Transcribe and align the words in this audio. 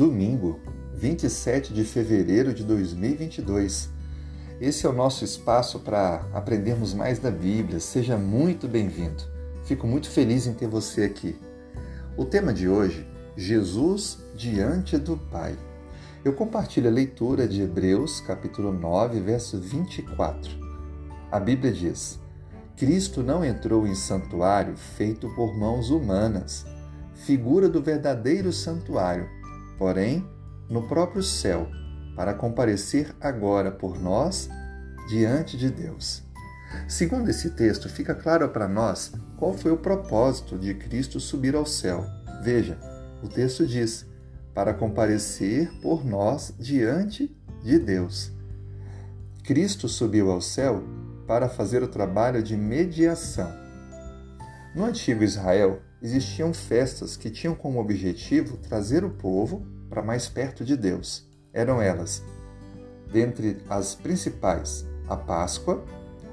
domingo, 0.00 0.58
27 0.94 1.74
de 1.74 1.84
fevereiro 1.84 2.54
de 2.54 2.64
2022. 2.64 3.90
Esse 4.58 4.86
é 4.86 4.88
o 4.88 4.94
nosso 4.94 5.26
espaço 5.26 5.80
para 5.80 6.26
aprendermos 6.32 6.94
mais 6.94 7.18
da 7.18 7.30
Bíblia. 7.30 7.78
Seja 7.80 8.16
muito 8.16 8.66
bem-vindo. 8.66 9.22
Fico 9.62 9.86
muito 9.86 10.08
feliz 10.08 10.46
em 10.46 10.54
ter 10.54 10.68
você 10.68 11.02
aqui. 11.02 11.36
O 12.16 12.24
tema 12.24 12.50
de 12.50 12.66
hoje, 12.66 13.06
Jesus 13.36 14.16
diante 14.34 14.96
do 14.96 15.18
Pai. 15.18 15.54
Eu 16.24 16.32
compartilho 16.32 16.88
a 16.88 16.92
leitura 16.92 17.46
de 17.46 17.60
Hebreus, 17.60 18.22
capítulo 18.22 18.72
9, 18.72 19.20
verso 19.20 19.60
24. 19.60 20.50
A 21.30 21.38
Bíblia 21.38 21.72
diz: 21.72 22.18
Cristo 22.74 23.22
não 23.22 23.44
entrou 23.44 23.86
em 23.86 23.94
santuário 23.94 24.78
feito 24.78 25.28
por 25.34 25.54
mãos 25.54 25.90
humanas, 25.90 26.64
figura 27.16 27.68
do 27.68 27.82
verdadeiro 27.82 28.50
santuário, 28.50 29.28
porém 29.80 30.28
no 30.68 30.86
próprio 30.86 31.22
céu, 31.22 31.66
para 32.14 32.34
comparecer 32.34 33.16
agora 33.18 33.72
por 33.72 33.98
nós 33.98 34.46
diante 35.08 35.56
de 35.56 35.70
Deus. 35.70 36.22
Segundo 36.86 37.30
esse 37.30 37.48
texto, 37.52 37.88
fica 37.88 38.14
claro 38.14 38.50
para 38.50 38.68
nós 38.68 39.10
qual 39.38 39.54
foi 39.54 39.72
o 39.72 39.78
propósito 39.78 40.58
de 40.58 40.74
Cristo 40.74 41.18
subir 41.18 41.54
ao 41.54 41.64
céu. 41.64 42.04
Veja, 42.44 42.78
o 43.22 43.28
texto 43.28 43.66
diz: 43.66 44.06
para 44.54 44.74
comparecer 44.74 45.72
por 45.80 46.04
nós 46.04 46.54
diante 46.58 47.34
de 47.64 47.78
Deus. 47.78 48.30
Cristo 49.42 49.88
subiu 49.88 50.30
ao 50.30 50.42
céu 50.42 50.84
para 51.26 51.48
fazer 51.48 51.82
o 51.82 51.88
trabalho 51.88 52.42
de 52.42 52.54
mediação. 52.54 53.50
No 54.74 54.84
antigo 54.84 55.24
Israel, 55.24 55.80
existiam 56.02 56.52
festas 56.52 57.16
que 57.16 57.30
tinham 57.30 57.54
como 57.54 57.80
objetivo 57.80 58.56
trazer 58.56 59.04
o 59.04 59.10
povo 59.10 59.66
para 59.88 60.02
mais 60.02 60.28
perto 60.28 60.64
de 60.64 60.76
Deus. 60.76 61.28
Eram 61.52 61.82
elas, 61.82 62.22
dentre 63.12 63.58
as 63.68 63.94
principais, 63.94 64.86
a 65.08 65.16
Páscoa, 65.16 65.84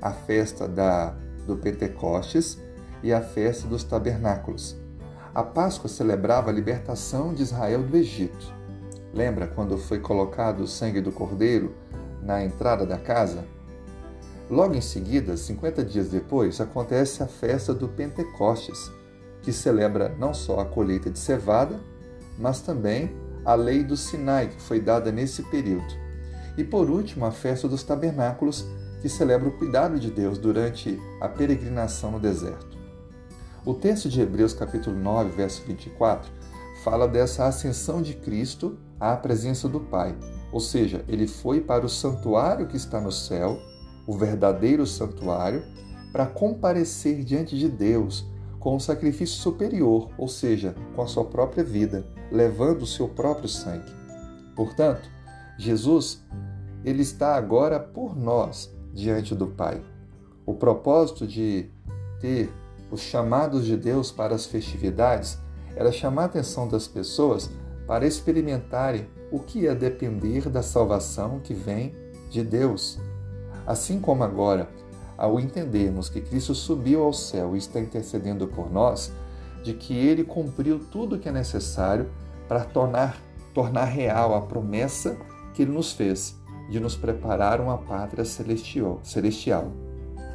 a 0.00 0.12
festa 0.12 0.68
da, 0.68 1.16
do 1.46 1.56
Pentecostes 1.56 2.58
e 3.02 3.12
a 3.12 3.20
festa 3.20 3.66
dos 3.66 3.82
Tabernáculos. 3.82 4.76
A 5.34 5.42
Páscoa 5.42 5.88
celebrava 5.88 6.50
a 6.50 6.52
libertação 6.52 7.32
de 7.32 7.42
Israel 7.42 7.82
do 7.82 7.96
Egito. 7.96 8.54
Lembra 9.12 9.46
quando 9.46 9.78
foi 9.78 9.98
colocado 9.98 10.60
o 10.60 10.68
sangue 10.68 11.00
do 11.00 11.10
cordeiro 11.10 11.74
na 12.22 12.44
entrada 12.44 12.84
da 12.84 12.98
casa? 12.98 13.44
Logo 14.50 14.74
em 14.74 14.80
seguida, 14.80 15.36
50 15.36 15.84
dias 15.84 16.08
depois, 16.08 16.60
acontece 16.60 17.22
a 17.22 17.26
festa 17.26 17.74
do 17.74 17.88
Pentecostes, 17.88 18.90
que 19.48 19.52
celebra 19.54 20.14
não 20.18 20.34
só 20.34 20.60
a 20.60 20.66
colheita 20.66 21.08
de 21.08 21.18
cevada, 21.18 21.80
mas 22.38 22.60
também 22.60 23.16
a 23.46 23.54
lei 23.54 23.82
do 23.82 23.96
Sinai, 23.96 24.48
que 24.48 24.60
foi 24.60 24.78
dada 24.78 25.10
nesse 25.10 25.42
período. 25.44 25.88
E 26.58 26.62
por 26.62 26.90
último, 26.90 27.24
a 27.24 27.30
festa 27.30 27.66
dos 27.66 27.82
tabernáculos, 27.82 28.66
que 29.00 29.08
celebra 29.08 29.48
o 29.48 29.56
cuidado 29.56 29.98
de 29.98 30.10
Deus 30.10 30.36
durante 30.36 31.00
a 31.18 31.30
peregrinação 31.30 32.10
no 32.10 32.20
deserto. 32.20 32.76
O 33.64 33.72
texto 33.72 34.10
de 34.10 34.20
Hebreus, 34.20 34.52
capítulo 34.52 34.94
9, 34.98 35.30
verso 35.30 35.62
24, 35.66 36.30
fala 36.84 37.08
dessa 37.08 37.46
ascensão 37.46 38.02
de 38.02 38.12
Cristo 38.12 38.78
à 39.00 39.16
presença 39.16 39.66
do 39.66 39.80
Pai, 39.80 40.14
ou 40.52 40.60
seja, 40.60 41.02
ele 41.08 41.26
foi 41.26 41.62
para 41.62 41.86
o 41.86 41.88
santuário 41.88 42.66
que 42.66 42.76
está 42.76 43.00
no 43.00 43.10
céu 43.10 43.58
o 44.06 44.12
verdadeiro 44.12 44.86
santuário, 44.86 45.62
para 46.12 46.26
comparecer 46.26 47.24
diante 47.24 47.58
de 47.58 47.68
Deus 47.70 48.26
com 48.58 48.76
um 48.76 48.80
sacrifício 48.80 49.36
superior, 49.36 50.10
ou 50.18 50.28
seja, 50.28 50.74
com 50.94 51.02
a 51.02 51.06
sua 51.06 51.24
própria 51.24 51.62
vida, 51.62 52.04
levando 52.30 52.82
o 52.82 52.86
seu 52.86 53.08
próprio 53.08 53.48
sangue. 53.48 53.92
Portanto, 54.56 55.08
Jesus, 55.58 56.24
ele 56.84 57.02
está 57.02 57.36
agora 57.36 57.78
por 57.78 58.16
nós 58.16 58.74
diante 58.92 59.34
do 59.34 59.46
Pai. 59.46 59.82
O 60.44 60.54
propósito 60.54 61.26
de 61.26 61.70
ter 62.20 62.52
os 62.90 63.00
chamados 63.00 63.64
de 63.64 63.76
Deus 63.76 64.10
para 64.10 64.34
as 64.34 64.46
festividades 64.46 65.38
era 65.76 65.92
chamar 65.92 66.22
a 66.22 66.26
atenção 66.26 66.66
das 66.66 66.88
pessoas 66.88 67.50
para 67.86 68.06
experimentarem 68.06 69.08
o 69.30 69.38
que 69.38 69.66
é 69.66 69.74
depender 69.74 70.48
da 70.48 70.62
salvação 70.62 71.38
que 71.40 71.54
vem 71.54 71.94
de 72.30 72.42
Deus. 72.42 72.98
Assim 73.66 74.00
como 74.00 74.24
agora, 74.24 74.68
ao 75.18 75.40
entendermos 75.40 76.08
que 76.08 76.20
Cristo 76.20 76.54
subiu 76.54 77.02
ao 77.02 77.12
céu 77.12 77.56
e 77.56 77.58
está 77.58 77.80
intercedendo 77.80 78.46
por 78.46 78.70
nós, 78.70 79.12
de 79.64 79.74
que 79.74 79.92
ele 79.92 80.22
cumpriu 80.22 80.78
tudo 80.78 81.16
o 81.16 81.18
que 81.18 81.28
é 81.28 81.32
necessário 81.32 82.08
para 82.46 82.64
tornar, 82.64 83.20
tornar 83.52 83.86
real 83.86 84.36
a 84.36 84.40
promessa 84.40 85.18
que 85.52 85.62
ele 85.62 85.72
nos 85.72 85.92
fez 85.92 86.38
de 86.70 86.78
nos 86.78 86.94
preparar 86.94 87.60
uma 87.60 87.78
pátria 87.78 88.24
celestial. 88.24 89.00
celestial. 89.02 89.72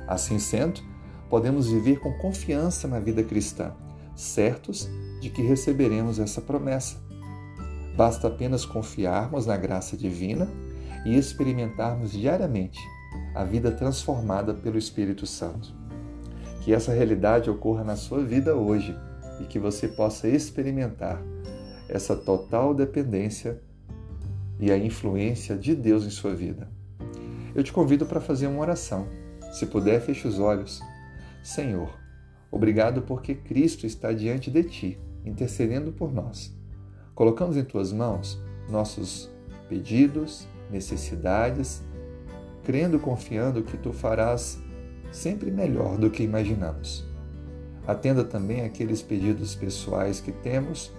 Assim 0.05 0.37
sendo, 0.37 0.81
podemos 1.29 1.67
viver 1.67 1.99
com 1.99 2.11
confiança 2.17 2.85
na 2.85 2.99
vida 2.99 3.23
cristã, 3.23 3.71
certos 4.15 4.89
de 5.21 5.29
que 5.29 5.41
receberemos 5.41 6.19
essa 6.19 6.41
promessa. 6.41 6.97
Basta 7.95 8.27
apenas 8.27 8.65
confiarmos 8.65 9.45
na 9.45 9.55
graça 9.55 9.95
divina 9.95 10.49
e 11.05 11.15
experimentarmos 11.15 12.11
diariamente 12.11 12.79
a 13.33 13.43
vida 13.43 13.71
transformada 13.71 14.53
pelo 14.53 14.77
Espírito 14.77 15.25
Santo. 15.25 15.73
Que 16.61 16.73
essa 16.73 16.93
realidade 16.93 17.49
ocorra 17.49 17.83
na 17.83 17.95
sua 17.95 18.23
vida 18.23 18.55
hoje 18.55 18.95
e 19.41 19.45
que 19.45 19.59
você 19.59 19.87
possa 19.87 20.27
experimentar 20.27 21.21
essa 21.89 22.15
total 22.15 22.73
dependência 22.73 23.61
e 24.59 24.71
a 24.71 24.77
influência 24.77 25.57
de 25.57 25.75
Deus 25.75 26.05
em 26.05 26.09
sua 26.09 26.33
vida. 26.33 26.69
Eu 27.53 27.63
te 27.63 27.73
convido 27.73 28.05
para 28.05 28.21
fazer 28.21 28.47
uma 28.47 28.61
oração. 28.61 29.07
Se 29.51 29.65
puder, 29.65 30.01
feche 30.01 30.27
os 30.27 30.39
olhos. 30.39 30.81
Senhor, 31.43 31.93
obrigado 32.49 33.01
porque 33.01 33.35
Cristo 33.35 33.85
está 33.85 34.13
diante 34.13 34.49
de 34.49 34.63
ti, 34.63 34.99
intercedendo 35.25 35.91
por 35.91 36.11
nós. 36.11 36.55
Colocamos 37.13 37.57
em 37.57 37.63
tuas 37.63 37.91
mãos 37.91 38.41
nossos 38.69 39.29
pedidos, 39.67 40.47
necessidades 40.71 41.83
crendo 42.63 42.97
e 42.97 42.99
confiando 42.99 43.63
que 43.63 43.77
tu 43.77 43.91
farás 43.91 44.59
sempre 45.11 45.51
melhor 45.51 45.97
do 45.97 46.09
que 46.09 46.23
imaginamos. 46.23 47.05
Atenda 47.85 48.23
também 48.23 48.61
aqueles 48.61 49.01
pedidos 49.01 49.55
pessoais 49.55 50.19
que 50.19 50.31
temos, 50.31 50.91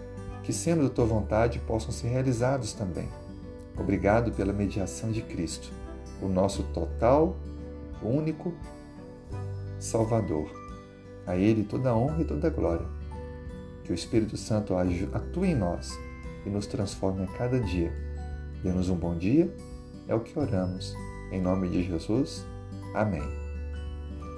que, 0.43 0.53
sendo 0.53 0.85
da 0.85 0.91
tua 0.91 1.07
vontade, 1.07 1.59
possam 1.61 1.91
ser 1.91 2.09
realizados 2.09 2.73
também. 2.75 3.09
Obrigado 3.77 4.31
pela 4.33 4.53
mediação 4.53 5.11
de 5.11 5.23
Cristo, 5.23 5.73
o 6.23 6.29
nosso 6.29 6.63
total, 6.65 7.37
único 8.03 8.53
Salvador. 9.79 10.51
A 11.27 11.37
Ele 11.37 11.65
toda 11.65 11.91
a 11.91 11.97
honra 11.97 12.21
e 12.21 12.25
toda 12.25 12.47
a 12.47 12.51
glória. 12.51 12.87
Que 13.83 13.93
o 13.93 13.95
Espírito 13.95 14.37
Santo 14.37 14.75
atue 15.13 15.49
em 15.49 15.55
nós 15.55 15.99
e 16.45 16.51
nos 16.51 16.67
transforme 16.67 17.25
a 17.25 17.27
cada 17.39 17.59
dia. 17.59 17.93
Dê-nos 18.63 18.91
um 18.91 18.97
bom 18.97 19.17
dia, 19.17 19.55
é 20.07 20.15
o 20.15 20.21
que 20.21 20.39
oramos 20.39 20.95
em 21.35 21.41
nome 21.41 21.69
de 21.69 21.83
Jesus, 21.83 22.47
amém. 22.95 23.23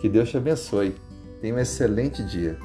Que 0.00 0.08
Deus 0.08 0.30
te 0.30 0.38
abençoe. 0.38 0.96
Tenha 1.40 1.54
um 1.54 1.58
excelente 1.58 2.24
dia. 2.24 2.58